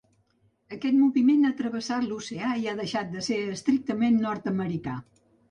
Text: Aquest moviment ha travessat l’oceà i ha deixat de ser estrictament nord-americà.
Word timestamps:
Aquest 0.77 0.95
moviment 1.01 1.45
ha 1.49 1.51
travessat 1.59 2.07
l’oceà 2.07 2.55
i 2.63 2.65
ha 2.65 2.75
deixat 2.81 3.13
de 3.13 3.25
ser 3.29 3.39
estrictament 3.59 4.19
nord-americà. 4.27 4.99